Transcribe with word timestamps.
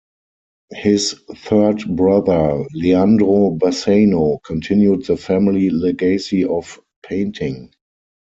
His 0.71 1.13
third 1.35 1.83
brother 1.95 2.65
Leandro 2.73 3.51
Bassano 3.51 4.41
continued 4.41 5.05
the 5.05 5.15
family 5.15 5.69
legacy 5.69 6.43
of 6.43 6.79
painting. 7.03 7.71